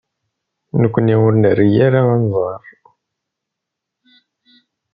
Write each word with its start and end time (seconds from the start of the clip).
Nekkni 0.81 1.15
ur 1.25 1.33
nri 1.37 1.67
ara 1.87 2.01
anẓar. 2.15 2.63